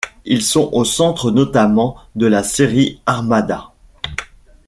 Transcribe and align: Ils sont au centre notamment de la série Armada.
Ils 0.25 0.41
sont 0.41 0.67
au 0.73 0.83
centre 0.83 1.29
notamment 1.29 1.95
de 2.15 2.25
la 2.25 2.41
série 2.41 2.99
Armada. 3.05 3.69